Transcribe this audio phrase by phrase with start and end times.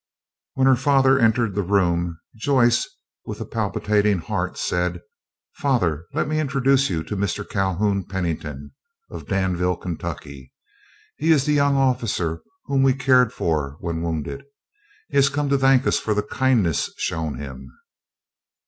[0.55, 2.87] When her father entered the room Joyce,
[3.23, 5.01] with a palpitating heart, said:
[5.57, 7.47] "Father, let me introduce you to Mr.
[7.47, 8.71] Calhoun Pennington,
[9.11, 10.53] of Danville, Kentucky.
[11.17, 14.43] He is the young officer whom we cared for when wounded.
[15.09, 17.71] He has come to thank us for the kindness shown him."